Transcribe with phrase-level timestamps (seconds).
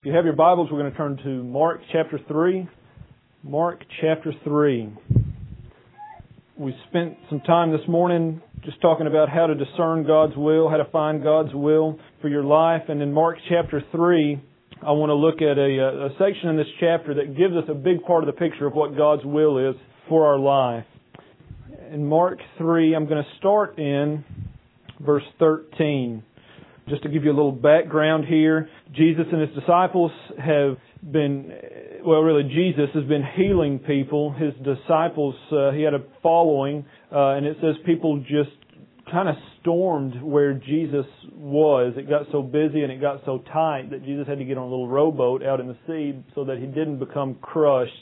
[0.00, 2.68] If you have your Bibles, we're going to turn to Mark chapter 3.
[3.42, 4.92] Mark chapter 3.
[6.56, 10.76] We spent some time this morning just talking about how to discern God's will, how
[10.76, 12.82] to find God's will for your life.
[12.88, 14.40] And in Mark chapter 3,
[14.86, 17.74] I want to look at a, a section in this chapter that gives us a
[17.74, 19.74] big part of the picture of what God's will is
[20.08, 20.86] for our life.
[21.92, 24.24] In Mark 3, I'm going to start in
[25.00, 26.22] verse 13.
[26.88, 30.10] Just to give you a little background here, Jesus and his disciples
[30.42, 31.52] have been,
[32.04, 34.32] well, really, Jesus has been healing people.
[34.32, 38.50] His disciples, uh, he had a following, uh, and it says people just
[39.10, 41.94] kind of stormed where Jesus was.
[41.96, 44.64] It got so busy and it got so tight that Jesus had to get on
[44.64, 47.92] a little rowboat out in the sea so that he didn't become crushed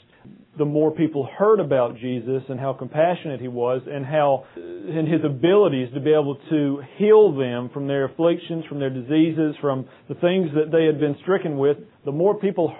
[0.57, 5.21] the more people heard about Jesus and how compassionate he was and how and his
[5.23, 10.15] abilities to be able to heal them from their afflictions, from their diseases, from the
[10.15, 12.73] things that they had been stricken with, the more people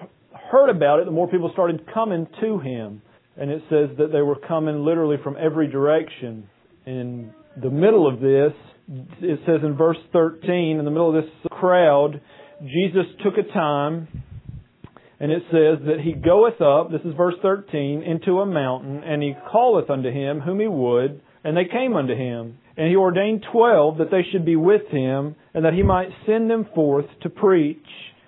[0.50, 3.02] heard about it, the more people started coming to him.
[3.36, 6.48] And it says that they were coming literally from every direction.
[6.86, 7.32] In
[7.62, 8.52] the middle of this,
[9.20, 12.20] it says in verse 13, in the middle of this crowd,
[12.62, 14.08] Jesus took a time
[15.20, 19.22] and it says that he goeth up, this is verse 13, into a mountain, and
[19.22, 22.58] he calleth unto him whom he would, and they came unto him.
[22.76, 26.48] And he ordained twelve that they should be with him, and that he might send
[26.48, 27.78] them forth to preach,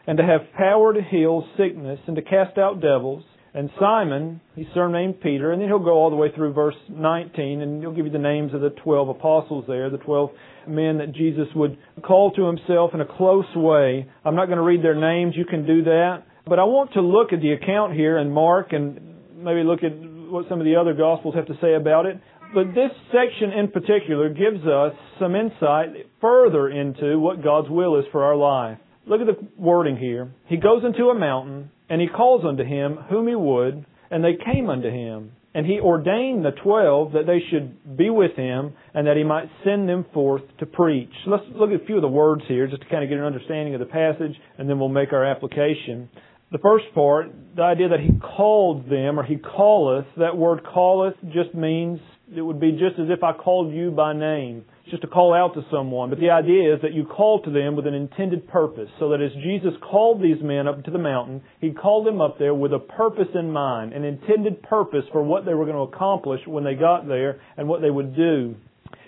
[0.06, 3.22] and to have power to heal sickness, and to cast out devils.
[3.54, 7.62] And Simon, he's surnamed Peter, and then he'll go all the way through verse 19,
[7.62, 10.30] and he'll give you the names of the twelve apostles there, the twelve
[10.66, 14.08] men that Jesus would call to himself in a close way.
[14.24, 16.24] I'm not going to read their names, you can do that.
[16.50, 18.98] But I want to look at the account here in Mark and
[19.36, 22.20] maybe look at what some of the other Gospels have to say about it.
[22.52, 28.04] But this section in particular gives us some insight further into what God's will is
[28.10, 28.78] for our life.
[29.06, 30.32] Look at the wording here.
[30.48, 34.36] He goes into a mountain, and he calls unto him whom he would, and they
[34.52, 35.30] came unto him.
[35.54, 39.48] And he ordained the twelve that they should be with him, and that he might
[39.64, 41.12] send them forth to preach.
[41.28, 43.24] Let's look at a few of the words here, just to kind of get an
[43.24, 46.08] understanding of the passage, and then we'll make our application.
[46.52, 51.14] The first part, the idea that he called them or he calleth, that word calleth
[51.32, 52.00] just means
[52.34, 54.64] it would be just as if I called you by name.
[54.82, 56.10] It's just to call out to someone.
[56.10, 58.88] But the idea is that you call to them with an intended purpose.
[58.98, 62.40] So that as Jesus called these men up to the mountain, he called them up
[62.40, 65.94] there with a purpose in mind, an intended purpose for what they were going to
[65.94, 68.56] accomplish when they got there and what they would do.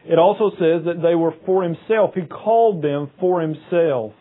[0.05, 2.15] It also says that they were for himself.
[2.15, 4.13] He called them for himself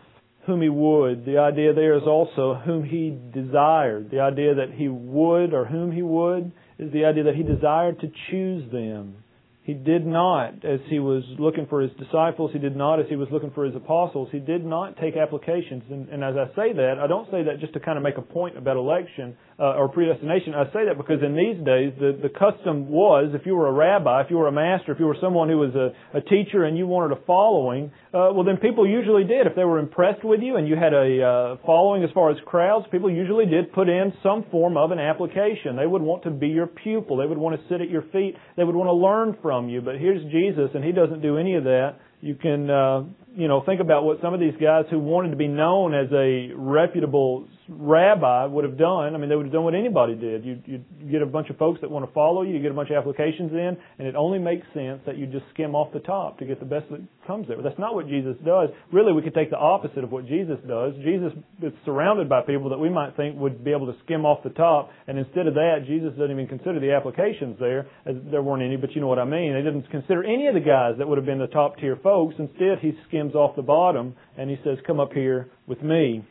[0.46, 1.24] whom he would.
[1.24, 4.10] The idea there is also whom he desired.
[4.10, 8.00] The idea that he would or whom he would is the idea that he desired
[8.00, 9.21] to choose them.
[9.64, 13.14] He did not, as he was looking for his disciples, he did not, as he
[13.14, 15.84] was looking for his apostles, he did not take applications.
[15.88, 18.18] And, and as I say that, I don't say that just to kind of make
[18.18, 20.52] a point about election uh, or predestination.
[20.54, 23.72] I say that because in these days, the, the custom was if you were a
[23.72, 26.64] rabbi, if you were a master, if you were someone who was a, a teacher
[26.64, 29.46] and you wanted a following, uh, well, then people usually did.
[29.46, 32.36] If they were impressed with you and you had a uh, following as far as
[32.46, 35.76] crowds, people usually did put in some form of an application.
[35.76, 37.18] They would want to be your pupil.
[37.18, 38.34] They would want to sit at your feet.
[38.56, 39.80] They would want to learn from you.
[39.80, 41.96] But here's Jesus, and he doesn't do any of that.
[42.20, 43.02] You can, uh,
[43.34, 46.06] you know, think about what some of these guys who wanted to be known as
[46.12, 49.14] a reputable rabbi would have done.
[49.14, 50.44] I mean, they would have done what anybody did.
[50.44, 52.74] You, you get a bunch of folks that want to follow you, you get a
[52.74, 56.00] bunch of applications in, and it only makes sense that you just skim off the
[56.00, 57.56] top to get the best that comes there.
[57.56, 58.70] But that's not what Jesus does.
[58.92, 60.94] Really, we could take the opposite of what Jesus does.
[61.02, 64.42] Jesus is surrounded by people that we might think would be able to skim off
[64.42, 68.42] the top, and instead of that, Jesus doesn't even consider the applications there, as there
[68.42, 69.56] weren't any, but you know what I mean.
[69.56, 72.34] He didn't consider any of the guys that would have been the top tier folks.
[72.38, 76.24] Instead, he skims off the bottom, and he says, come up here with me.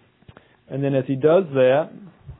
[0.71, 1.89] And then as he does that,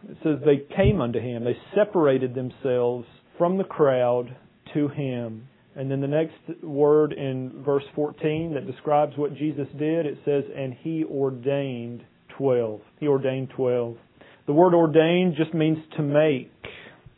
[0.10, 1.44] it says they came unto him.
[1.44, 3.06] They separated themselves
[3.38, 4.36] from the crowd
[4.74, 5.48] to him.
[5.76, 10.44] And then the next word in verse 14 that describes what Jesus did, it says,
[10.56, 12.04] and he ordained
[12.38, 12.82] 12.
[13.00, 13.98] He ordained 12.
[14.48, 16.52] The word ordained just means to make,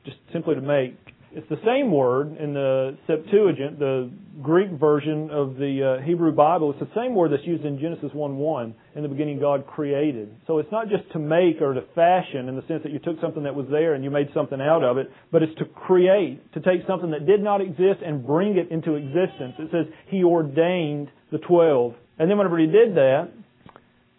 [0.05, 0.97] just simply to make.
[1.35, 4.11] It's the same word in the Septuagint, the
[4.43, 6.69] Greek version of the uh, Hebrew Bible.
[6.69, 8.73] It's the same word that's used in Genesis 1:1.
[8.95, 10.29] In the beginning, God created.
[10.45, 13.19] So it's not just to make or to fashion in the sense that you took
[13.19, 16.53] something that was there and you made something out of it, but it's to create,
[16.53, 19.55] to take something that did not exist and bring it into existence.
[19.57, 23.29] It says He ordained the twelve, and then whenever He did that,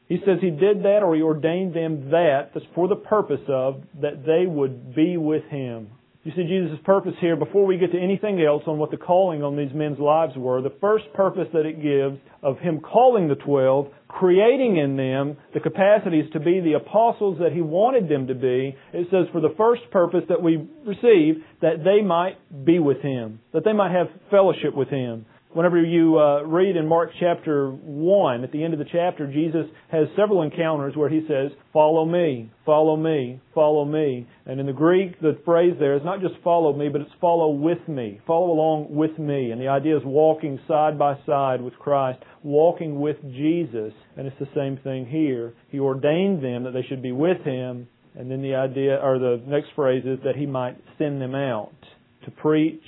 [0.08, 3.82] he says he did that or he ordained them that, that's for the purpose of,
[4.02, 5.88] that they would be with him
[6.24, 9.42] You see Jesus' purpose here, before we get to anything else on what the calling
[9.42, 13.34] on these men's lives were, the first purpose that it gives of Him calling the
[13.34, 18.34] twelve, creating in them the capacities to be the apostles that He wanted them to
[18.34, 23.02] be, it says for the first purpose that we receive, that they might be with
[23.02, 25.26] Him, that they might have fellowship with Him.
[25.54, 29.66] Whenever you uh, read in Mark chapter 1, at the end of the chapter, Jesus
[29.88, 34.26] has several encounters where he says, Follow me, follow me, follow me.
[34.46, 37.50] And in the Greek, the phrase there is not just follow me, but it's follow
[37.50, 39.52] with me, follow along with me.
[39.52, 43.92] And the idea is walking side by side with Christ, walking with Jesus.
[44.16, 45.54] And it's the same thing here.
[45.68, 47.86] He ordained them that they should be with Him.
[48.16, 51.76] And then the idea, or the next phrase is that He might send them out
[52.24, 52.82] to preach,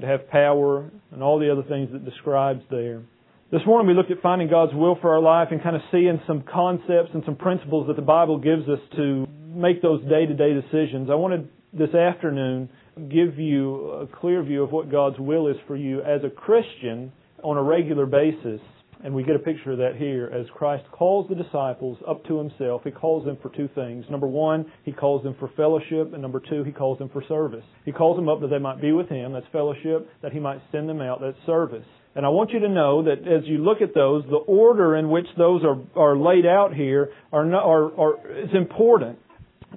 [0.00, 3.02] to have power, and all the other things that describes there.
[3.50, 6.20] This morning we looked at finding God's will for our life and kind of seeing
[6.26, 10.32] some concepts and some principles that the Bible gives us to make those day to
[10.34, 11.10] day decisions.
[11.10, 12.70] I wanted this afternoon
[13.10, 17.12] give you a clear view of what God's will is for you as a Christian
[17.42, 18.60] on a regular basis.
[19.04, 22.38] And we get a picture of that here as Christ calls the disciples up to
[22.38, 22.82] himself.
[22.84, 24.04] He calls them for two things.
[24.08, 27.64] Number one, he calls them for fellowship, and number two, he calls them for service.
[27.84, 30.60] He calls them up that they might be with him, that's fellowship, that he might
[30.70, 31.86] send them out, that's service.
[32.14, 35.10] And I want you to know that as you look at those, the order in
[35.10, 39.18] which those are, are laid out here are, not, are, are is important.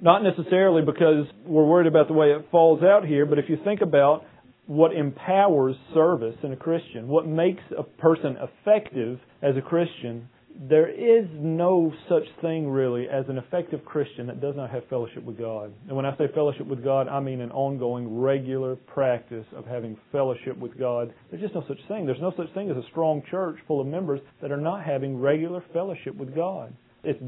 [0.02, 3.58] Not necessarily because we're worried about the way it falls out here, but if you
[3.64, 4.24] think about
[4.66, 10.28] what empowers service in a Christian, what makes a person effective as a Christian,
[10.68, 15.22] there is no such thing really as an effective Christian that does not have fellowship
[15.22, 15.72] with God.
[15.86, 19.98] And when I say fellowship with God, I mean an ongoing, regular practice of having
[20.10, 21.12] fellowship with God.
[21.30, 22.06] There's just no such thing.
[22.06, 25.20] There's no such thing as a strong church full of members that are not having
[25.20, 26.72] regular fellowship with God
[27.04, 27.22] it's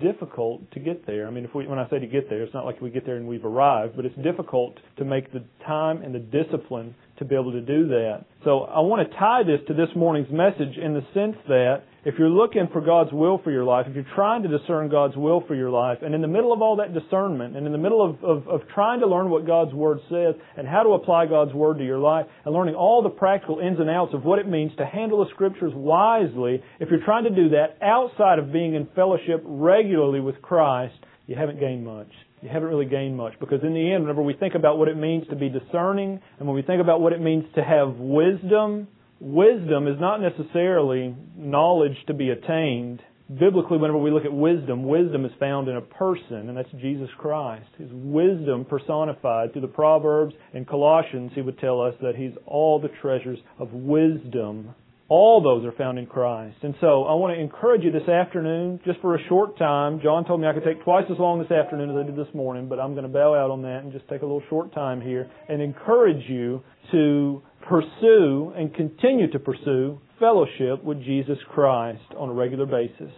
[0.00, 1.26] difficult to get there.
[1.26, 3.06] I mean, if we, when I say to get there, it's not like we get
[3.06, 7.24] there and we've arrived, but it's difficult to make the time and the discipline to
[7.24, 8.24] be able to do that.
[8.44, 12.14] So I want to tie this to this morning's message in the sense that if
[12.18, 15.42] you're looking for God's will for your life, if you're trying to discern God's will
[15.46, 18.04] for your life, and in the middle of all that discernment, and in the middle
[18.04, 21.54] of, of, of, trying to learn what God's Word says, and how to apply God's
[21.54, 24.46] Word to your life, and learning all the practical ins and outs of what it
[24.46, 28.74] means to handle the Scriptures wisely, if you're trying to do that outside of being
[28.74, 30.94] in fellowship regularly with Christ,
[31.26, 32.08] you haven't gained much.
[32.42, 34.98] You haven't really gained much because in the end, whenever we think about what it
[34.98, 38.88] means to be discerning and when we think about what it means to have wisdom,
[39.24, 43.00] wisdom is not necessarily knowledge to be attained.
[43.38, 47.08] Biblically, whenever we look at wisdom, wisdom is found in a person, and that's Jesus
[47.16, 47.66] Christ.
[47.78, 52.78] His wisdom personified through the Proverbs and Colossians, he would tell us that he's all
[52.78, 54.74] the treasures of wisdom.
[55.08, 56.56] All those are found in Christ.
[56.62, 60.00] And so I want to encourage you this afternoon, just for a short time.
[60.02, 62.34] John told me I could take twice as long this afternoon as I did this
[62.34, 64.74] morning, but I'm going to bow out on that and just take a little short
[64.74, 66.62] time here and encourage you
[66.92, 73.12] to pursue and continue to pursue fellowship with Jesus Christ on a regular basis.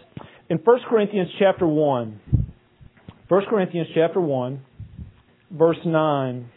[0.48, 2.20] In 1 Corinthians chapter 1,
[3.28, 4.62] 1 Corinthians chapter 1,
[5.50, 6.48] verse 9,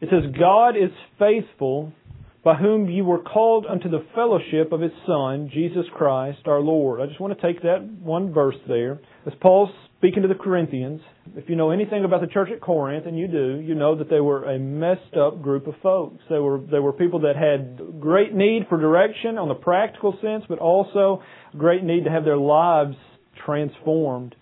[0.00, 1.92] it says, God is faithful
[2.42, 7.00] by whom you were called unto the fellowship of his Son, Jesus Christ our Lord.
[7.00, 9.00] I just want to take that one verse there.
[9.26, 11.02] As Paul's speaking to the Corinthians,
[11.36, 14.08] if you know anything about the church at Corinth, and you do, you know that
[14.08, 16.22] they were a messed up group of folks.
[16.30, 20.44] They were, they were people that had great need for direction on the practical sense,
[20.48, 21.22] but also
[21.58, 22.96] great need to have their lives
[23.44, 24.34] transformed.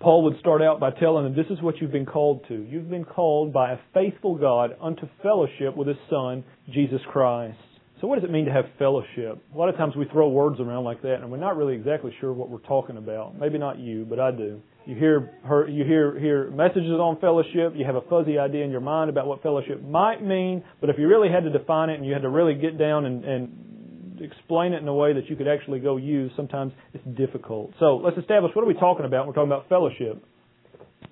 [0.00, 2.54] Paul would start out by telling them, This is what you've been called to.
[2.54, 7.58] You've been called by a faithful God unto fellowship with His Son, Jesus Christ.
[8.00, 9.42] So, what does it mean to have fellowship?
[9.52, 12.14] A lot of times we throw words around like that, and we're not really exactly
[12.20, 13.36] sure what we're talking about.
[13.36, 14.62] Maybe not you, but I do.
[14.86, 15.32] You hear
[15.68, 17.74] you hear hear messages on fellowship.
[17.74, 20.96] You have a fuzzy idea in your mind about what fellowship might mean, but if
[20.98, 23.68] you really had to define it and you had to really get down and, and
[24.20, 27.72] explain it in a way that you could actually go use, sometimes it's difficult.
[27.78, 30.24] So let's establish what are we talking about we're talking about fellowship.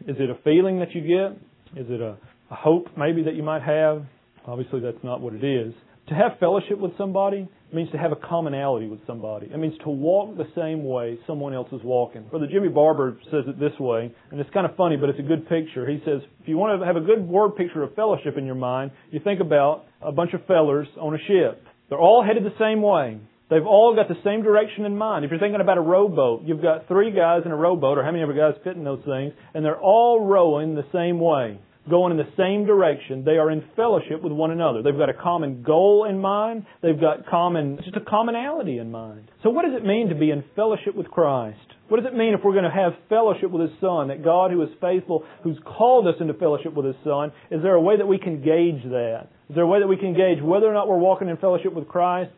[0.06, 1.80] Is it a feeling that you get?
[1.80, 2.16] Is it a,
[2.50, 4.04] a hope maybe that you might have?
[4.46, 5.74] Obviously, that's not what it is.
[6.08, 9.48] To have fellowship with somebody means to have a commonality with somebody.
[9.52, 12.22] It means to walk the same way someone else is walking.
[12.28, 15.22] Brother Jimmy Barber says it this way, and it's kind of funny, but it's a
[15.22, 15.88] good picture.
[15.88, 18.54] He says, if you want to have a good word picture of fellowship in your
[18.54, 21.64] mind, you think about a bunch of fellers on a ship.
[21.88, 23.18] They're all headed the same way.
[23.48, 25.24] They've all got the same direction in mind.
[25.24, 28.10] If you're thinking about a rowboat, you've got three guys in a rowboat, or how
[28.10, 32.10] many other guys fit in those things, and they're all rowing the same way, going
[32.10, 33.24] in the same direction.
[33.24, 34.82] They are in fellowship with one another.
[34.82, 36.66] They've got a common goal in mind.
[36.82, 39.30] They've got common, just a commonality in mind.
[39.44, 41.75] So what does it mean to be in fellowship with Christ?
[41.88, 44.08] What does it mean if we're going to have fellowship with His Son?
[44.08, 47.74] That God who is faithful, who's called us into fellowship with His Son, is there
[47.74, 49.28] a way that we can gauge that?
[49.48, 51.72] Is there a way that we can gauge whether or not we're walking in fellowship
[51.72, 52.32] with Christ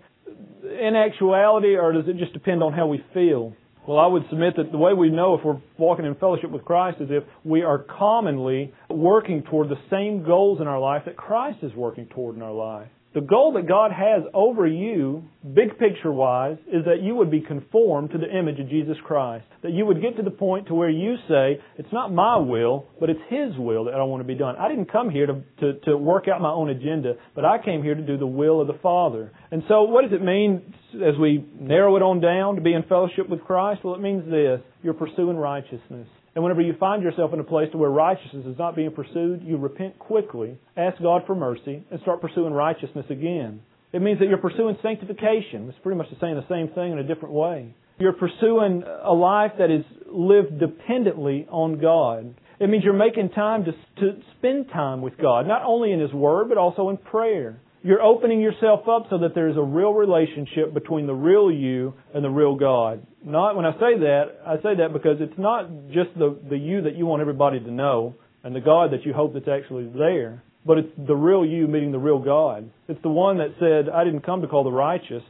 [0.62, 3.54] in actuality, or does it just depend on how we feel?
[3.86, 6.62] Well, I would submit that the way we know if we're walking in fellowship with
[6.62, 11.16] Christ is if we are commonly working toward the same goals in our life that
[11.16, 12.88] Christ is working toward in our life.
[13.14, 15.24] The goal that God has over you,
[15.54, 19.46] big picture wise, is that you would be conformed to the image of Jesus Christ.
[19.62, 22.86] That you would get to the point to where you say, it's not my will,
[23.00, 24.56] but it's His will that I want to be done.
[24.56, 27.82] I didn't come here to, to, to work out my own agenda, but I came
[27.82, 29.32] here to do the will of the Father.
[29.50, 32.82] And so what does it mean as we narrow it on down to be in
[32.82, 33.80] fellowship with Christ?
[33.84, 34.60] Well, it means this.
[34.82, 36.08] You're pursuing righteousness.
[36.38, 39.42] And whenever you find yourself in a place to where righteousness is not being pursued,
[39.42, 43.60] you repent quickly, ask God for mercy, and start pursuing righteousness again.
[43.92, 45.68] It means that you're pursuing sanctification.
[45.68, 47.74] It's pretty much saying the same thing in a different way.
[47.98, 52.32] You're pursuing a life that is lived dependently on God.
[52.60, 56.12] It means you're making time to, to spend time with God, not only in His
[56.12, 57.60] Word, but also in prayer.
[57.82, 62.24] You're opening yourself up so that there's a real relationship between the real you and
[62.24, 63.04] the real God.
[63.24, 66.82] Not when I say that, I say that because it's not just the, the you
[66.82, 70.42] that you want everybody to know and the God that you hope that's actually there,
[70.64, 72.70] but it's the real you meeting the real God.
[72.88, 75.22] It's the one that said, I didn't come to call the righteous,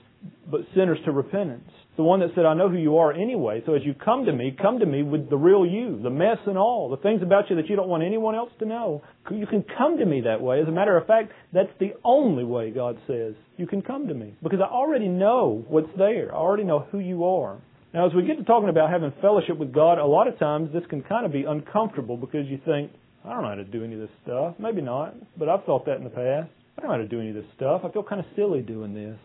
[0.51, 3.61] but sinners to repentance the one that said, I know who you are anyway.
[3.67, 6.39] So as you come to me, come to me with the real you, the mess
[6.47, 9.03] and all, the things about you that you don't want anyone else to know.
[9.33, 10.63] You can come to me that way.
[10.63, 14.15] As a matter of fact, that's the only way God says you can come to
[14.15, 14.37] me.
[14.45, 16.33] Because I already know what's there.
[16.33, 17.59] I already know who you are.
[17.95, 20.71] Now, as we get to talking about having fellowship with God, a lot of times
[20.73, 22.93] this can kind of be uncomfortable because you think,
[23.25, 24.57] I don't know how to do any of this stuff.
[24.59, 26.51] Maybe not, but I've thought that in the past.
[26.77, 27.83] I don't know how to do any of this stuff.
[27.85, 29.19] I feel kind of silly doing this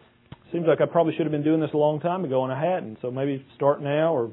[0.53, 2.63] seems like I probably should have been doing this a long time ago and I
[2.63, 2.99] hadn't.
[3.01, 4.31] So maybe start now or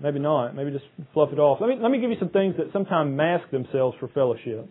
[0.00, 0.54] maybe not.
[0.54, 0.84] Maybe just
[1.14, 1.58] fluff it off.
[1.60, 4.68] Let me let me give you some things that sometimes mask themselves for fellowship.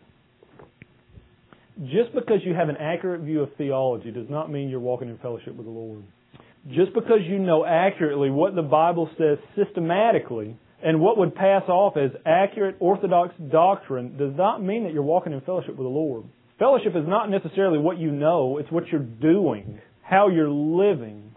[1.86, 5.18] Just because you have an accurate view of theology does not mean you're walking in
[5.20, 6.04] fellowship with the Lord.
[6.70, 11.98] Just because you know accurately what the Bible says systematically and what would pass off
[11.98, 16.26] as accurate orthodox doctrine does not mean that you're walking in fellowship with the Lord.
[16.58, 21.28] Fellowship is not necessarily what you know, it's what you're doing how you're living.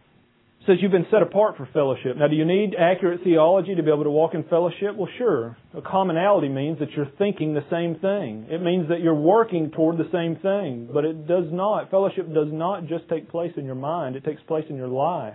[0.67, 2.17] Says you've been set apart for fellowship.
[2.17, 4.95] Now, do you need accurate theology to be able to walk in fellowship?
[4.97, 5.57] Well, sure.
[5.77, 8.47] A commonality means that you're thinking the same thing.
[8.49, 10.89] It means that you're working toward the same thing.
[10.93, 14.41] But it does not, fellowship does not just take place in your mind, it takes
[14.43, 15.35] place in your life.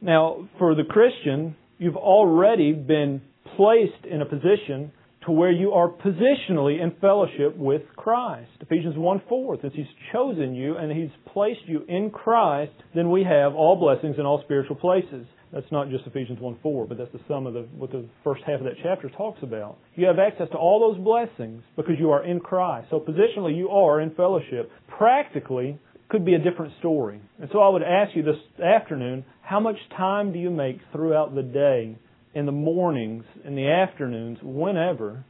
[0.00, 3.20] Now, for the Christian, you've already been
[3.56, 4.92] placed in a position
[5.26, 8.50] to where you are positionally in fellowship with Christ.
[8.60, 13.24] Ephesians 1 4, since He's chosen you and He's placed you in Christ, then we
[13.24, 15.26] have all blessings in all spiritual places.
[15.52, 18.42] That's not just Ephesians 1 4, but that's the sum of the, what the first
[18.46, 19.78] half of that chapter talks about.
[19.94, 22.88] You have access to all those blessings because you are in Christ.
[22.90, 24.70] So positionally, you are in fellowship.
[24.88, 27.20] Practically, could be a different story.
[27.40, 31.34] And so I would ask you this afternoon, how much time do you make throughout
[31.34, 31.96] the day
[32.34, 35.24] in the mornings, in the afternoons, whenever,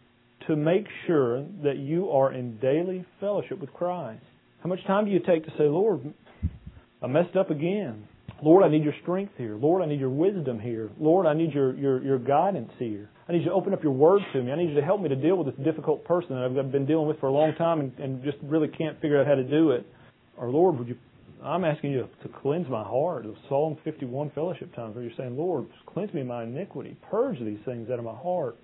[0.47, 4.23] to make sure that you are in daily fellowship with Christ.
[4.63, 6.13] How much time do you take to say, Lord,
[7.03, 8.07] I messed up again.
[8.43, 9.57] Lord, I need your strength here.
[9.57, 10.91] Lord, I need your wisdom here.
[10.99, 13.09] Lord, I need your, your, your guidance here.
[13.29, 14.51] I need you to open up your word to me.
[14.51, 16.87] I need you to help me to deal with this difficult person that I've been
[16.87, 19.45] dealing with for a long time and, and just really can't figure out how to
[19.45, 19.87] do it.
[20.37, 20.97] Or Lord, would you
[21.45, 23.27] I'm asking you to cleanse my heart.
[23.49, 26.97] Psalm 51 fellowship times where you're saying, Lord, cleanse me of my iniquity.
[27.11, 28.57] Purge these things out of my heart.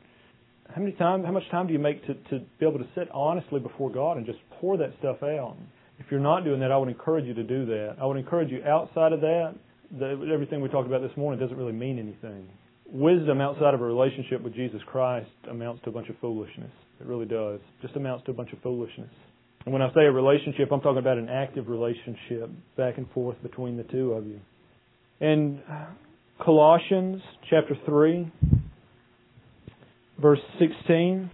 [0.75, 3.09] How many time, how much time do you make to, to be able to sit
[3.13, 5.57] honestly before God and just pour that stuff out?
[5.99, 7.97] If you're not doing that, I would encourage you to do that.
[8.01, 9.55] I would encourage you outside of that,
[9.99, 12.49] that everything we talked about this morning doesn't really mean anything.
[12.87, 16.71] Wisdom outside of a relationship with Jesus Christ amounts to a bunch of foolishness.
[17.01, 17.61] It really does.
[17.83, 19.11] Just amounts to a bunch of foolishness.
[19.65, 23.37] And when I say a relationship, I'm talking about an active relationship back and forth
[23.43, 24.41] between the two of you.
[25.21, 25.61] In
[26.43, 28.33] Colossians chapter 3,
[30.21, 31.31] verse 16,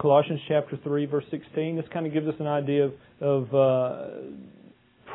[0.00, 4.06] Colossians chapter 3, verse 16, this kind of gives us an idea of, of uh,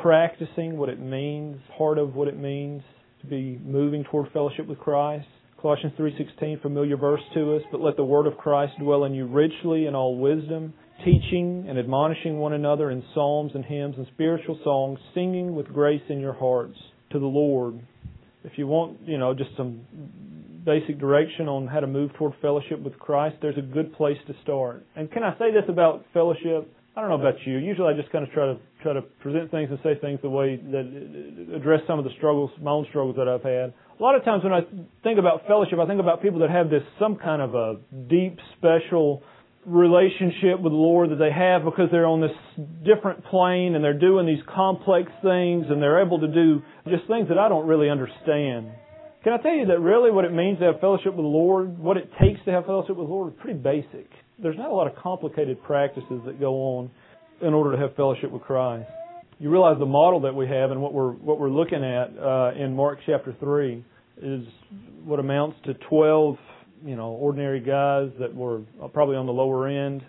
[0.00, 2.82] practicing what it means, part of what it means
[3.20, 5.26] to be moving toward fellowship with Christ.
[5.60, 9.26] Colossians 3:16 familiar verse to us but let the word of Christ dwell in you
[9.26, 10.74] richly in all wisdom
[11.04, 16.02] teaching and admonishing one another in psalms and hymns and spiritual songs, singing with grace
[16.08, 16.76] in your hearts
[17.10, 17.80] to the Lord.
[18.44, 19.80] If you want, you know, just some
[20.64, 24.34] basic direction on how to move toward fellowship with Christ, there's a good place to
[24.42, 24.84] start.
[24.96, 26.72] And can I say this about fellowship?
[26.96, 27.58] I don't know about you.
[27.58, 30.30] Usually, I just kind of try to try to present things and say things the
[30.30, 33.74] way that address some of the struggles, my own struggles that I've had.
[33.98, 34.60] A lot of times when I
[35.02, 37.76] think about fellowship, I think about people that have this some kind of a
[38.08, 39.22] deep, special
[39.66, 42.30] relationship with the Lord that they have because they're on this
[42.84, 47.28] different plane and they're doing these complex things and they're able to do just things
[47.28, 48.70] that I don't really understand.
[49.24, 51.78] Can I tell you that really what it means to have fellowship with the Lord,
[51.78, 54.08] what it takes to have fellowship with the Lord is pretty basic.
[54.40, 56.90] There's not a lot of complicated practices that go on
[57.40, 58.88] in order to have fellowship with Christ.
[59.40, 62.52] You realize the model that we have and what we're what we're looking at uh,
[62.56, 63.84] in Mark chapter three
[64.22, 64.46] is
[65.04, 66.36] what amounts to twelve
[66.84, 70.02] you know, ordinary guys that were probably on the lower end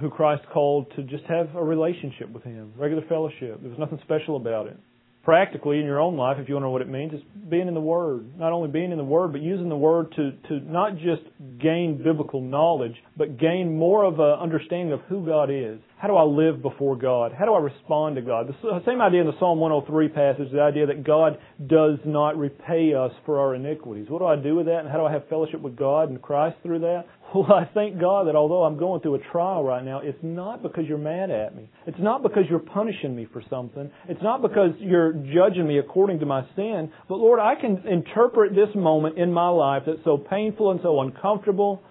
[0.00, 3.60] who Christ called to just have a relationship with Him, regular fellowship.
[3.60, 4.76] There was nothing special about it.
[5.24, 7.68] Practically in your own life, if you want to know what it means, it's being
[7.68, 8.38] in the Word.
[8.38, 11.22] Not only being in the Word, but using the Word to, to not just
[11.60, 15.78] gain biblical knowledge, but gain more of an understanding of who God is.
[15.98, 17.32] How do I live before God?
[17.36, 18.46] How do I respond to God?
[18.46, 22.94] The same idea in the Psalm 103 passage, the idea that God does not repay
[22.94, 24.06] us for our iniquities.
[24.08, 26.22] What do I do with that, and how do I have fellowship with God and
[26.22, 27.04] Christ through that?
[27.34, 30.62] Well, I thank God that although I'm going through a trial right now, it's not
[30.62, 31.68] because you're mad at me.
[31.86, 33.90] It's not because you're punishing me for something.
[34.08, 36.90] It's not because you're judging me according to my sin.
[37.06, 41.02] But Lord, I can interpret this moment in my life that's so painful and so
[41.02, 41.82] uncomfortable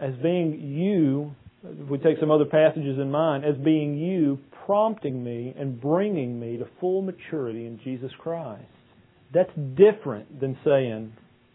[0.00, 5.22] as being you if we take some other passages in mind, as being you prompting
[5.22, 8.64] me and bringing me to full maturity in Jesus Christ.
[9.32, 11.12] That's different than saying,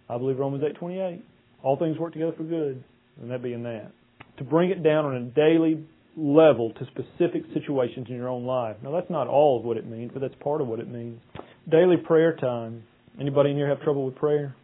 [0.10, 1.22] I believe Romans 8:28.
[1.64, 2.84] All things work together for good,
[3.22, 3.92] and that being that.
[4.38, 5.84] To bring it down on a daily
[6.18, 8.78] level to specific situations in your own life.
[8.84, 11.20] Now that's not all of what it means, but that's part of what it means.
[11.70, 12.84] Daily prayer time.
[13.20, 14.56] Anybody in here have trouble with prayer?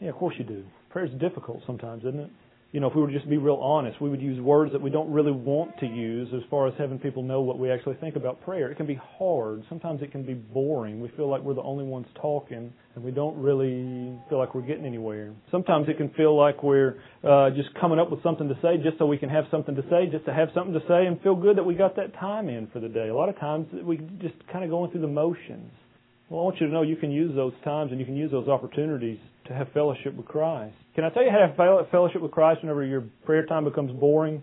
[0.00, 0.64] Yeah, of course you do.
[0.90, 2.30] Prayer is difficult sometimes, isn't it?
[2.70, 4.82] You know, if we were to just be real honest, we would use words that
[4.82, 7.94] we don't really want to use as far as having people know what we actually
[7.94, 8.70] think about prayer.
[8.70, 9.62] It can be hard.
[9.70, 11.00] Sometimes it can be boring.
[11.00, 14.66] We feel like we're the only ones talking and we don't really feel like we're
[14.66, 15.32] getting anywhere.
[15.50, 18.98] Sometimes it can feel like we're uh, just coming up with something to say just
[18.98, 21.36] so we can have something to say, just to have something to say and feel
[21.36, 23.08] good that we got that time in for the day.
[23.08, 25.72] A lot of times we just kind of going through the motions.
[26.30, 28.30] Well, I want you to know you can use those times and you can use
[28.30, 30.74] those opportunities to have fellowship with Christ.
[30.94, 33.98] Can I tell you how to have fellowship with Christ whenever your prayer time becomes
[33.98, 34.42] boring?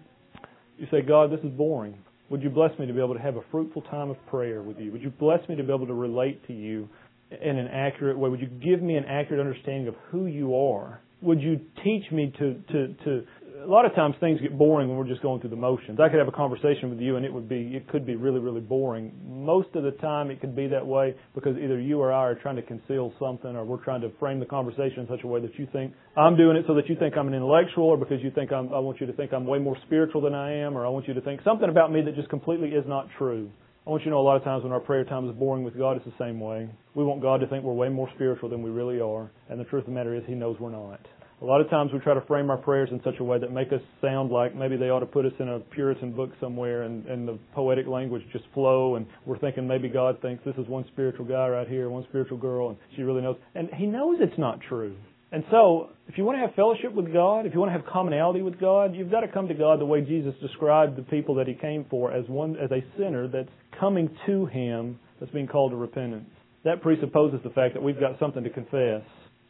[0.80, 1.96] You say, God, this is boring.
[2.32, 4.80] Would you bless me to be able to have a fruitful time of prayer with
[4.80, 4.91] you?
[4.91, 6.89] Would you bless me to be able to relate to you
[7.30, 8.32] in an accurate way?
[8.32, 11.02] Would you give me an accurate understanding of who you are?
[11.21, 13.24] Would you teach me to, to, to
[13.65, 15.99] a lot of times things get boring when we're just going through the motions.
[15.99, 18.39] I could have a conversation with you and it would be it could be really
[18.39, 19.12] really boring.
[19.25, 22.36] Most of the time it could be that way because either you or I are
[22.36, 25.41] trying to conceal something or we're trying to frame the conversation in such a way
[25.41, 28.21] that you think I'm doing it so that you think I'm an intellectual or because
[28.21, 30.78] you think I'm I want you to think I'm way more spiritual than I am
[30.78, 33.49] or I want you to think something about me that just completely is not true.
[33.88, 35.63] I want you to know a lot of times when our prayer time is boring
[35.63, 36.67] with God, it's the same way.
[36.95, 39.30] We want God to think we're way more spiritual than we really are.
[39.47, 41.06] And the truth of the matter is, He knows we're not.
[41.41, 43.52] A lot of times we try to frame our prayers in such a way that
[43.52, 46.84] make us sound like maybe they ought to put us in a Puritan book somewhere
[46.84, 50.65] and, and the poetic language just flow and we're thinking maybe God thinks this is
[50.67, 53.36] one spiritual guy right here, one spiritual girl, and she really knows.
[53.54, 54.95] And He knows it's not true.
[55.34, 57.86] And so, if you want to have fellowship with God, if you want to have
[57.86, 61.36] commonality with God, you've got to come to God the way Jesus described the people
[61.36, 65.48] that He came for as one as a sinner that's coming to Him that's being
[65.48, 66.30] called to repentance.
[66.63, 69.02] That presupposes the fact that we've got something to confess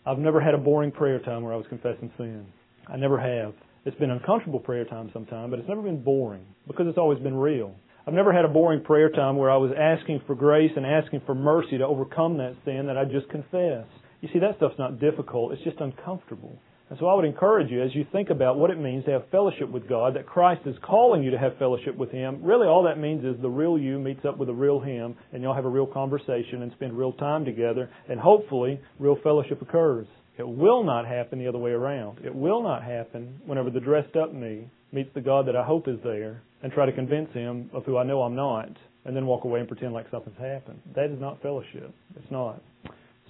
[0.06, 2.46] I've never had a boring prayer time where I was confessing sin.
[2.88, 3.54] I never have.
[3.86, 7.36] It's been uncomfortable prayer time sometimes, but it's never been boring because it's always been
[7.36, 7.74] real.
[8.08, 11.22] I've never had a boring prayer time where I was asking for grace and asking
[11.26, 13.90] for mercy to overcome that sin that I just confessed.
[14.22, 15.54] You see, that stuff's not difficult.
[15.54, 16.56] It's just uncomfortable.
[16.90, 19.28] And so I would encourage you as you think about what it means to have
[19.32, 22.44] fellowship with God, that Christ is calling you to have fellowship with Him.
[22.44, 25.42] Really, all that means is the real you meets up with the real Him, and
[25.42, 30.06] y'all have a real conversation and spend real time together, and hopefully, real fellowship occurs.
[30.38, 32.20] It will not happen the other way around.
[32.24, 35.88] It will not happen whenever the dressed up me meets the God that I hope
[35.88, 38.70] is there and try to convince Him of who I know I'm not,
[39.06, 40.82] and then walk away and pretend like something's happened.
[40.96, 41.94] That is not fellowship.
[42.16, 42.62] It's not.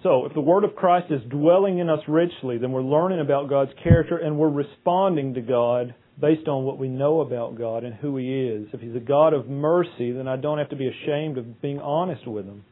[0.06, 3.50] So, if the Word of Christ is dwelling in us richly, then we're learning about
[3.50, 7.96] God's character and we're responding to God based on what we know about God and
[7.96, 8.68] who He is.
[8.72, 11.80] If He's a God of mercy, then I don't have to be ashamed of being
[11.80, 12.64] honest with Him.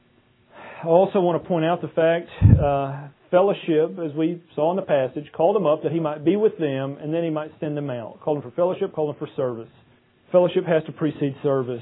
[0.83, 2.29] I also want to point out the fact,
[2.63, 6.35] uh, fellowship, as we saw in the passage, called Him up that He might be
[6.35, 8.19] with them and then He might send them out.
[8.21, 9.73] Called them for fellowship, called them for service.
[10.31, 11.81] Fellowship has to precede service.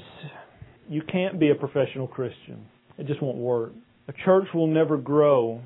[0.88, 2.64] You can't be a professional Christian.
[2.96, 3.72] It just won't work.
[4.08, 5.60] A church will never grow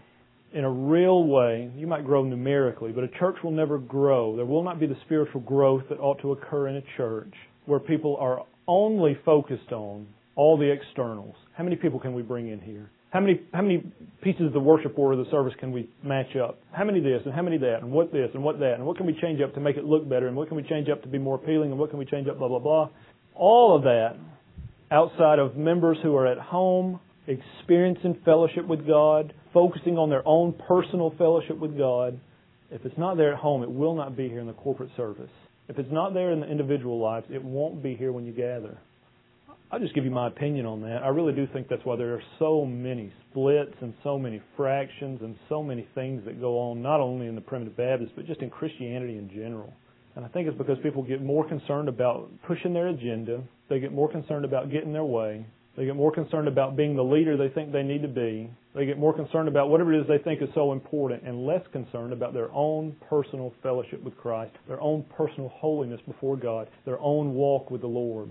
[0.52, 1.70] in a real way.
[1.76, 4.36] You might grow numerically, but a church will never grow.
[4.36, 7.32] There will not be the spiritual growth that ought to occur in a church
[7.64, 11.34] where people are only focused on all the externals.
[11.54, 12.90] How many people can we bring in here?
[13.10, 13.82] How many how many
[14.22, 16.58] pieces of the worship or the service can we match up?
[16.72, 18.98] How many this and how many that and what this and what that and what
[18.98, 21.02] can we change up to make it look better and what can we change up
[21.02, 22.90] to be more appealing and what can we change up blah blah blah.
[23.34, 24.16] All of that
[24.90, 30.54] outside of members who are at home experiencing fellowship with God, focusing on their own
[30.68, 32.18] personal fellowship with God.
[32.70, 35.30] If it's not there at home, it will not be here in the corporate service.
[35.68, 38.78] If it's not there in the individual lives, it won't be here when you gather.
[39.70, 41.02] I'll just give you my opinion on that.
[41.02, 45.20] I really do think that's why there are so many splits and so many fractions
[45.22, 48.42] and so many things that go on, not only in the primitive Baptist, but just
[48.42, 49.72] in Christianity in general.
[50.14, 53.42] And I think it's because people get more concerned about pushing their agenda.
[53.68, 55.44] They get more concerned about getting their way.
[55.76, 58.50] They get more concerned about being the leader they think they need to be.
[58.74, 61.62] They get more concerned about whatever it is they think is so important and less
[61.70, 66.98] concerned about their own personal fellowship with Christ, their own personal holiness before God, their
[67.00, 68.30] own walk with the Lord.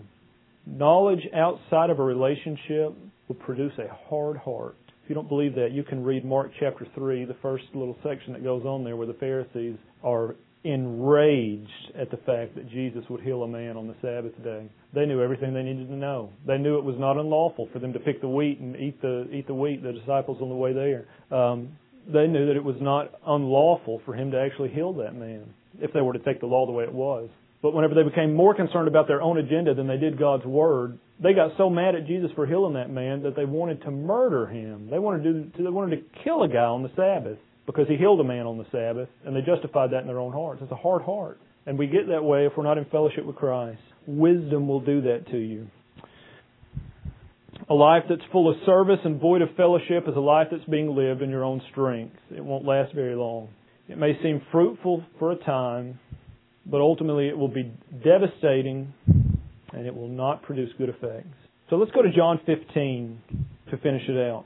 [0.66, 2.96] Knowledge outside of a relationship
[3.28, 4.76] will produce a hard heart.
[5.04, 8.34] If you don't believe that, you can read Mark chapter 3, the first little section
[8.34, 13.22] that goes on there where the Pharisees are enraged at the fact that Jesus would
[13.22, 14.68] heal a man on the Sabbath day.
[14.94, 16.32] They knew everything they needed to know.
[16.46, 19.30] They knew it was not unlawful for them to pick the wheat and eat the
[19.32, 19.84] eat the wheat.
[19.84, 21.78] The disciples on the way there, um,
[22.12, 25.94] they knew that it was not unlawful for him to actually heal that man if
[25.94, 27.30] they were to take the law the way it was.
[27.62, 31.00] But whenever they became more concerned about their own agenda than they did God's word,
[31.22, 34.48] they got so mad at Jesus for healing that man that they wanted to murder
[34.48, 34.90] him.
[34.90, 38.20] They wanted to they wanted to kill a guy on the Sabbath because he healed
[38.20, 40.62] a man on the Sabbath, and they justified that in their own hearts.
[40.64, 41.40] It's a hard heart.
[41.66, 43.80] And we get that way if we're not in fellowship with Christ.
[44.06, 45.68] Wisdom will do that to you.
[47.68, 50.96] A life that's full of service and void of fellowship is a life that's being
[50.96, 52.16] lived in your own strength.
[52.30, 53.50] It won't last very long.
[53.88, 56.00] It may seem fruitful for a time,
[56.66, 57.72] but ultimately it will be
[58.04, 58.94] devastating
[59.74, 61.36] and it will not produce good effects.
[61.70, 63.22] So let's go to John 15
[63.72, 64.46] to finish it out.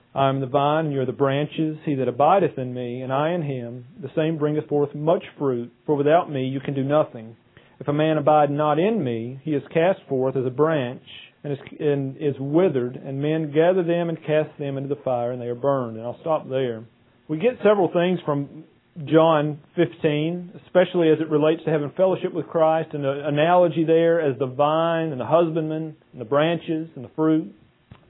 [0.13, 1.77] I am the vine, and you are the branches.
[1.85, 5.71] He that abideth in me, and I in him, the same bringeth forth much fruit,
[5.85, 7.37] for without me you can do nothing.
[7.79, 11.01] If a man abide not in me, he is cast forth as a branch,
[11.43, 15.31] and is, and is withered, and men gather them and cast them into the fire,
[15.31, 15.97] and they are burned.
[15.97, 16.83] And I'll stop there.
[17.27, 18.65] We get several things from
[19.05, 24.19] John 15, especially as it relates to having fellowship with Christ, and the analogy there
[24.19, 27.55] as the vine and the husbandman, and the branches and the fruit.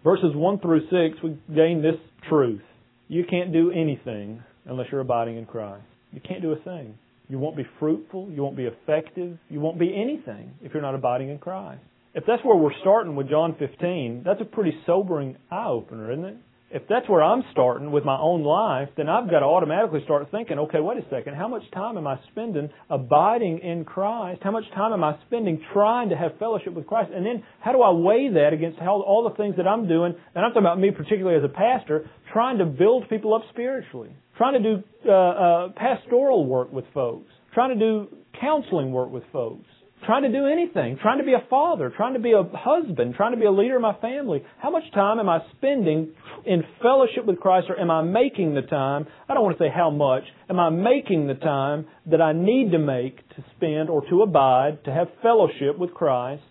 [0.04, 1.96] Verses 1 through 6, we gain this
[2.28, 2.62] truth.
[3.08, 5.84] You can't do anything unless you're abiding in Christ.
[6.12, 6.98] You can't do a thing.
[7.30, 8.30] You won't be fruitful.
[8.32, 9.38] You won't be effective.
[9.50, 11.82] You won't be anything if you're not abiding in Christ.
[12.14, 16.26] If that's where we're starting with John 15, that's a pretty sobering eye opener, isn't
[16.26, 16.38] it?
[16.74, 20.30] If that's where I'm starting with my own life, then I've got to automatically start
[20.32, 24.42] thinking, okay, wait a second, how much time am I spending abiding in Christ?
[24.44, 27.12] How much time am I spending trying to have fellowship with Christ?
[27.14, 30.14] And then how do I weigh that against how, all the things that I'm doing,
[30.36, 34.16] and I'm talking about me particularly as a pastor, trying to build people up spiritually,
[34.38, 38.08] trying to do uh, uh, pastoral work with folks, trying to do
[38.40, 39.68] counseling work with folks
[40.06, 43.34] trying to do anything, trying to be a father, trying to be a husband, trying
[43.34, 44.44] to be a leader of my family.
[44.60, 46.14] How much time am I spending
[46.46, 49.08] in fellowship with Christ or am I making the time?
[49.30, 50.24] I don't want to say how much.
[50.50, 54.84] Am I making the time that I need to make to spend or to abide,
[54.86, 56.44] to have fellowship with Christ?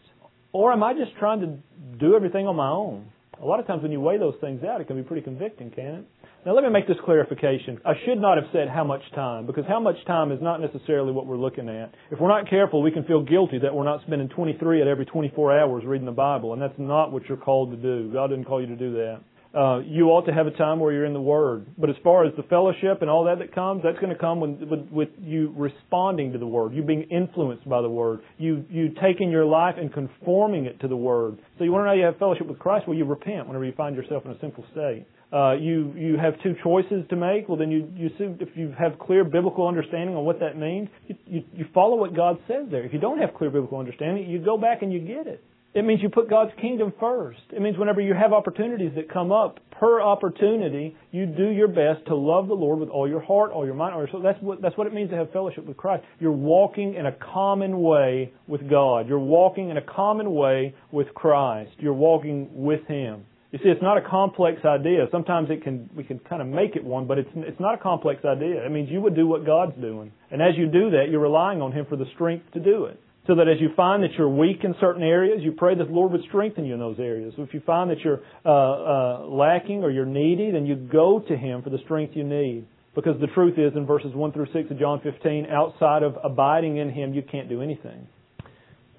[0.53, 3.11] Or am I just trying to do everything on my own?
[3.41, 5.71] A lot of times when you weigh those things out, it can be pretty convicting,
[5.71, 6.05] can it?
[6.47, 7.79] Now let me make this clarification.
[7.85, 11.13] I should not have said how much time, because how much time is not necessarily
[11.13, 11.93] what we're looking at.
[12.11, 15.05] If we're not careful, we can feel guilty that we're not spending 23 at every
[15.05, 18.11] 24 hours reading the Bible, and that's not what you're called to do.
[18.11, 19.21] God didn't call you to do that.
[19.53, 21.67] Uh, you ought to have a time where you're in the Word.
[21.77, 24.41] But as far as the fellowship and all that that comes, that's going to come
[24.41, 28.65] with, with, with you responding to the Word, you being influenced by the Word, you
[28.71, 31.39] you taking your life and conforming it to the Word.
[31.59, 32.87] So you want to know you have fellowship with Christ?
[32.87, 36.35] Well, you repent whenever you find yourself in a sinful state uh, you you have
[36.43, 37.49] two choices to make.
[37.49, 41.17] Well, then you you if you have clear biblical understanding on what that means, you,
[41.27, 42.85] you you follow what God says there.
[42.85, 45.43] If you don't have clear biblical understanding, you go back and you get it.
[45.73, 47.41] It means you put God's kingdom first.
[47.55, 52.07] It means whenever you have opportunities that come up, per opportunity, you do your best
[52.09, 54.21] to love the Lord with all your heart, all your mind, all your soul.
[54.21, 56.03] That's what, that's what it means to have fellowship with Christ.
[56.19, 59.09] You're walking in a common way with God.
[59.09, 61.71] You're walking in a common way with Christ.
[61.79, 63.25] You're walking with Him.
[63.53, 65.07] You see, it's not a complex idea.
[65.11, 67.79] Sometimes it can we can kind of make it one, but it's it's not a
[67.79, 68.65] complex idea.
[68.65, 71.61] It means you would do what God's doing, and as you do that, you're relying
[71.61, 73.01] on Him for the strength to do it.
[73.27, 75.93] So that as you find that you're weak in certain areas, you pray that the
[75.93, 77.35] Lord would strengthen you in those areas.
[77.37, 81.37] If you find that you're uh, uh, lacking or you're needy, then you go to
[81.37, 82.67] Him for the strength you need.
[82.95, 86.79] Because the truth is, in verses 1 through 6 of John 15, outside of abiding
[86.79, 88.09] in Him, you can't do anything.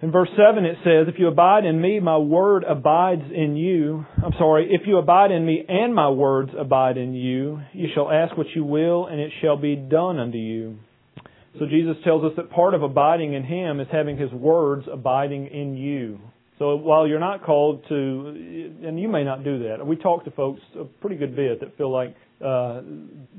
[0.01, 4.03] In verse 7 it says, If you abide in me, my word abides in you.
[4.23, 8.10] I'm sorry, if you abide in me and my words abide in you, you shall
[8.10, 10.79] ask what you will and it shall be done unto you.
[11.60, 15.48] So Jesus tells us that part of abiding in Him is having His words abiding
[15.48, 16.20] in you.
[16.60, 17.96] So while you're not called to,
[18.86, 21.76] and you may not do that, we talk to folks a pretty good bit that
[21.76, 22.82] feel like uh,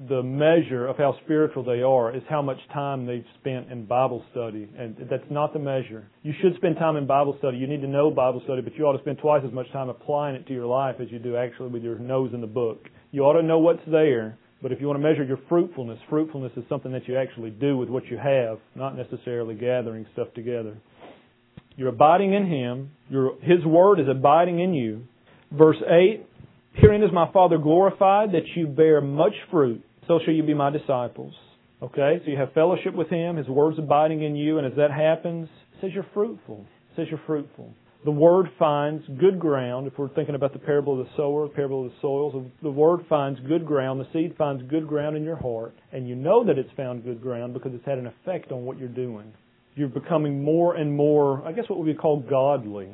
[0.09, 4.25] the measure of how spiritual they are is how much time they've spent in Bible
[4.33, 6.09] study, and that's not the measure.
[6.22, 7.59] You should spend time in Bible study.
[7.59, 9.88] You need to know Bible study, but you ought to spend twice as much time
[9.88, 12.88] applying it to your life as you do actually with your nose in the book.
[13.12, 16.53] You ought to know what's there, but if you want to measure your fruitfulness, fruitfulness
[16.57, 20.79] is something that you actually do with what you have, not necessarily gathering stuff together.
[21.77, 22.92] You're abiding in Him.
[23.11, 25.03] Your, His Word is abiding in you.
[25.51, 26.27] Verse 8
[26.75, 30.70] Herein is my Father glorified that you bear much fruit, so shall you be my
[30.70, 31.35] disciples.
[31.83, 34.90] Okay, so you have fellowship with Him, His Word's abiding in you, and as that
[34.90, 36.64] happens, it says you're fruitful.
[36.92, 37.75] It says you're fruitful.
[38.04, 39.86] The Word finds good ground.
[39.86, 42.70] If we're thinking about the parable of the sower, the parable of the soils, the
[42.70, 44.00] Word finds good ground.
[44.00, 47.22] The seed finds good ground in your heart, and you know that it's found good
[47.22, 49.32] ground because it's had an effect on what you're doing.
[49.76, 52.90] You're becoming more and more, I guess what we called godly,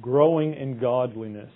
[0.00, 1.50] growing in godliness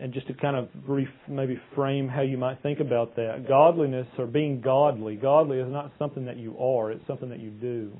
[0.00, 3.44] and just to kind of brief, maybe frame how you might think about that.
[3.46, 7.50] Godliness or being godly, godly is not something that you are, it's something that you
[7.50, 7.92] do.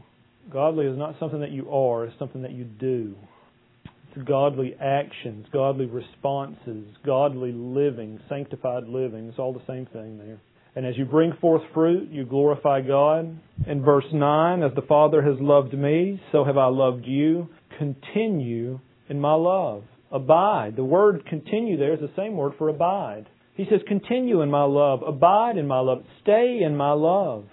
[0.51, 3.15] Godly is not something that you are, it's something that you do.
[4.27, 9.29] Godly actions, godly responses, godly living, sanctified living.
[9.29, 10.41] It's all the same thing there.
[10.77, 13.39] And as you bring forth fruit, you glorify God.
[13.67, 17.49] In verse 9, as the Father has loved me, so have I loved you.
[17.79, 19.85] Continue in my love.
[20.13, 20.77] Abide.
[20.77, 23.27] The word continue there is the same word for abide.
[23.55, 27.45] He says, continue in my love, abide in my love, stay in my love.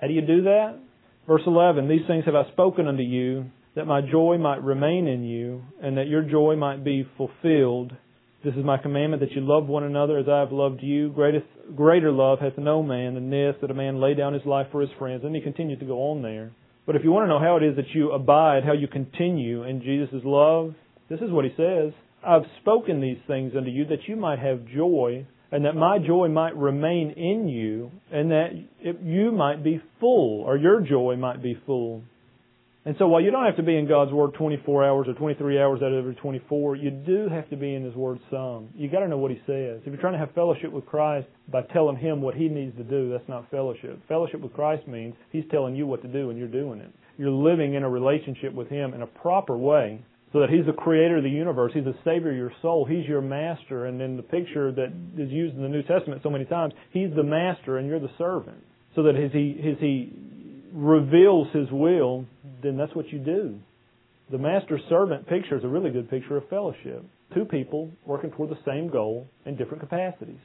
[0.00, 0.78] How do you do that?
[1.26, 3.44] Verse 11, these things have I spoken unto you,
[3.74, 7.92] that my joy might remain in you, and that your joy might be fulfilled.
[8.44, 11.10] This is my commandment that you love one another as I have loved you.
[11.10, 14.66] Greatest, greater love hath no man than this, that a man lay down his life
[14.72, 15.22] for his friends.
[15.24, 16.50] And he continues to go on there.
[16.84, 19.62] But if you want to know how it is that you abide, how you continue
[19.62, 20.74] in Jesus' love,
[21.08, 21.92] this is what he says.
[22.26, 26.28] I've spoken these things unto you that you might have joy, and that my joy
[26.28, 28.48] might remain in you, and that
[28.82, 32.02] you might be full, or your joy might be full.
[32.84, 35.60] And so while you don't have to be in God's Word 24 hours or 23
[35.60, 38.70] hours out of every 24, you do have to be in His Word some.
[38.74, 39.80] You got to know what He says.
[39.80, 42.82] If you're trying to have fellowship with Christ by telling Him what He needs to
[42.82, 44.00] do, that's not fellowship.
[44.08, 46.92] Fellowship with Christ means He's telling you what to do and you're doing it.
[47.18, 50.72] You're living in a relationship with Him in a proper way so that He's the
[50.72, 51.70] creator of the universe.
[51.74, 52.84] He's the savior of your soul.
[52.84, 53.86] He's your master.
[53.86, 57.14] And in the picture that is used in the New Testament so many times, He's
[57.14, 58.58] the master and you're the servant.
[58.96, 60.12] So that as He, as he
[60.72, 62.24] reveals His will,
[62.62, 63.58] then that's what you do.
[64.30, 67.04] The master servant picture is a really good picture of fellowship.
[67.34, 70.40] Two people working toward the same goal in different capacities.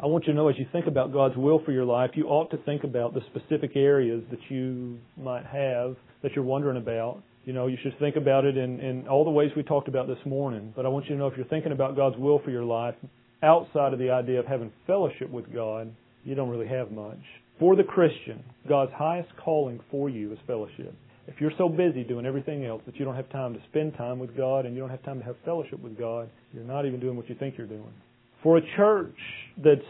[0.00, 2.26] I want you to know as you think about God's will for your life, you
[2.26, 7.22] ought to think about the specific areas that you might have that you're wondering about
[7.44, 10.06] you know, you should think about it in, in all the ways we talked about
[10.06, 10.72] this morning.
[10.76, 12.94] But I want you to know if you're thinking about God's will for your life,
[13.42, 15.92] outside of the idea of having fellowship with God,
[16.24, 17.18] you don't really have much.
[17.58, 20.94] For the Christian, God's highest calling for you is fellowship.
[21.30, 24.18] If you're so busy doing everything else that you don't have time to spend time
[24.18, 26.98] with God and you don't have time to have fellowship with God, you're not even
[26.98, 27.92] doing what you think you're doing.
[28.42, 29.14] For a church
[29.56, 29.80] that's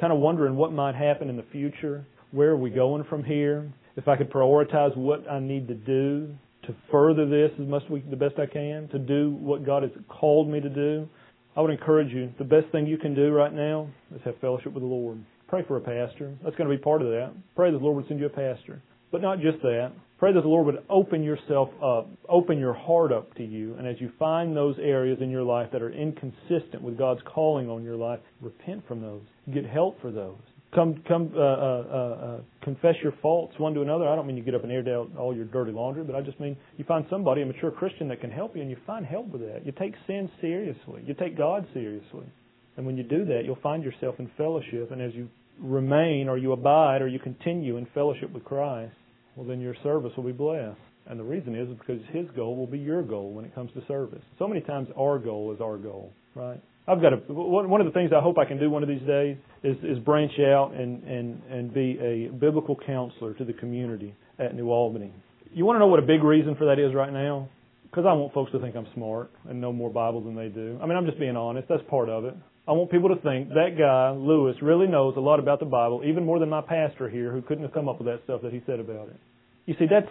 [0.00, 3.70] kind of wondering what might happen in the future, where are we going from here?
[3.96, 6.34] If I could prioritize what I need to do
[6.64, 10.48] to further this as much the best I can, to do what God has called
[10.48, 11.08] me to do,
[11.56, 12.32] I would encourage you.
[12.38, 15.18] The best thing you can do right now is have fellowship with the Lord.
[15.48, 16.34] Pray for a pastor.
[16.42, 17.32] That's going to be part of that.
[17.56, 18.80] Pray that the Lord would send you a pastor.
[19.10, 19.92] But not just that.
[20.18, 23.86] Pray that the Lord would open yourself up, open your heart up to you, and
[23.86, 27.84] as you find those areas in your life that are inconsistent with God's calling on
[27.84, 29.22] your life, repent from those.
[29.54, 30.40] Get help for those.
[30.74, 34.08] come come uh, uh, uh, confess your faults one to another.
[34.08, 36.20] I don't mean you get up and air out all your dirty laundry, but I
[36.20, 39.06] just mean you find somebody, a mature Christian, that can help you, and you find
[39.06, 39.64] help with that.
[39.64, 41.02] You take sin seriously.
[41.06, 42.26] You take God seriously,
[42.76, 44.90] and when you do that, you'll find yourself in fellowship.
[44.90, 45.28] And as you
[45.60, 48.94] remain, or you abide, or you continue in fellowship with Christ,
[49.36, 50.78] well, then your service will be blessed.
[51.06, 53.82] And the reason is because His goal will be your goal when it comes to
[53.86, 54.22] service.
[54.38, 56.60] So many times our goal is our goal, right?
[56.88, 59.06] I've got a one of the things I hope I can do one of these
[59.06, 64.14] days is is branch out and and and be a biblical counselor to the community
[64.38, 65.12] at New Albany.
[65.52, 67.48] You want to know what a big reason for that is right now?
[67.90, 70.78] Because I want folks to think I'm smart and know more Bible than they do.
[70.82, 71.68] I mean, I'm just being honest.
[71.68, 72.34] That's part of it.
[72.68, 76.02] I want people to think that guy, Lewis, really knows a lot about the Bible,
[76.04, 78.52] even more than my pastor here, who couldn't have come up with that stuff that
[78.52, 79.16] he said about it.
[79.64, 80.08] You see, that's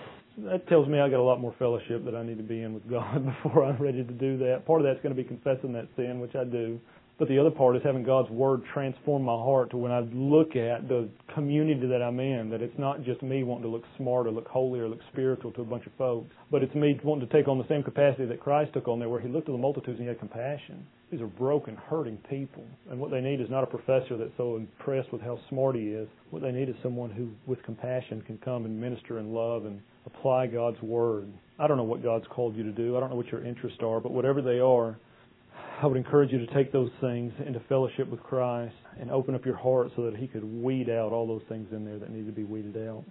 [0.50, 2.74] that tells me I got a lot more fellowship that I need to be in
[2.74, 4.66] with God before I'm ready to do that.
[4.66, 6.80] Part of that's going to be confessing that sin, which I do.
[7.20, 10.56] But the other part is having God's Word transform my heart to when I look
[10.56, 14.26] at the community that I'm in, that it's not just me wanting to look smart
[14.26, 17.28] or look holy or look spiritual to a bunch of folks, but it's me wanting
[17.28, 19.54] to take on the same capacity that Christ took on there, where He looked at
[19.54, 20.86] the multitudes and He had compassion.
[21.12, 22.66] These are broken, hurting people.
[22.90, 25.84] And what they need is not a professor that's so impressed with how smart he
[25.84, 26.10] is.
[26.32, 29.82] What they need is someone who, with compassion, can come and minister and love and
[30.06, 31.32] apply God's Word.
[31.60, 32.98] I don't know what God's called you to do.
[32.98, 34.98] I don't know what your interests are, but whatever they are,
[35.82, 39.46] I would encourage you to take those things into fellowship with Christ and open up
[39.46, 42.26] your heart so that He could weed out all those things in there that need
[42.26, 43.06] to be weeded out.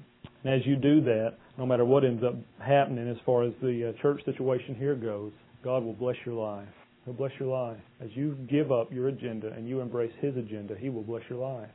[0.44, 3.94] And as you do that, no matter what ends up happening as far as the
[3.96, 5.32] uh, church situation here goes,
[5.64, 6.68] God will bless your life.
[7.06, 7.78] He'll bless your life.
[8.02, 11.38] As you give up your agenda and you embrace His agenda, He will bless your
[11.38, 11.70] life.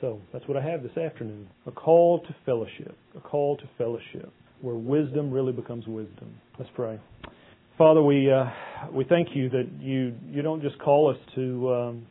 [0.00, 1.48] So that's what I have this afternoon.
[1.66, 2.96] A call to fellowship.
[3.16, 6.34] A call to fellowship where wisdom really becomes wisdom.
[6.58, 6.98] Let's pray.
[7.76, 8.46] Father, we uh,
[8.92, 12.06] we thank you that you you don't just call us to um,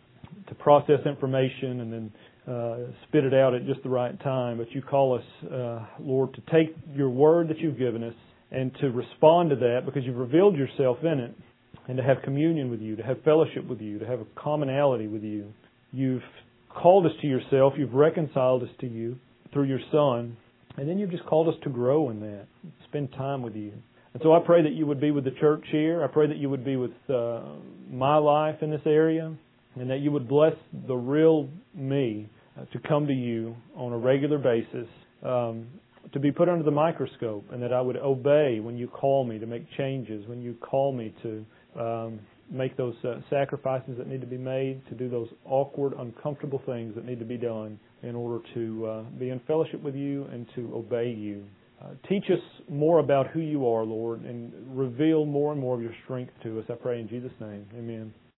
[0.48, 2.12] to process information and then
[2.48, 6.34] uh, spit it out at just the right time, but you call us, uh, Lord,
[6.36, 8.14] to take your word that you've given us
[8.52, 11.36] and to respond to that because you've revealed yourself in it,
[11.88, 15.08] and to have communion with you, to have fellowship with you, to have a commonality
[15.08, 15.54] with you.
[15.92, 16.24] You've
[16.70, 17.74] called us to yourself.
[17.78, 19.18] You've reconciled us to you
[19.54, 20.36] through your Son,
[20.78, 22.48] and then you've just called us to grow in that,
[22.90, 23.72] spend time with you.
[24.14, 26.04] And so I pray that you would be with the church here.
[26.04, 27.42] I pray that you would be with uh,
[27.92, 29.34] my life in this area,
[29.76, 30.54] and that you would bless
[30.88, 34.88] the real me uh, to come to you on a regular basis,
[35.24, 35.68] um,
[36.14, 39.38] to be put under the microscope, and that I would obey when you call me
[39.38, 41.46] to make changes, when you call me to
[41.80, 46.62] um, make those uh, sacrifices that need to be made, to do those awkward, uncomfortable
[46.66, 50.26] things that need to be done in order to uh, be in fellowship with you
[50.26, 51.44] and to obey you.
[51.82, 55.82] Uh, teach us more about who you are, Lord, and reveal more and more of
[55.82, 56.66] your strength to us.
[56.70, 57.66] I pray in Jesus' name.
[57.78, 58.14] Amen.